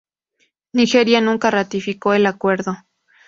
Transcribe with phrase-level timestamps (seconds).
[0.73, 2.75] Nigeria nunca ratificó el acuerdo.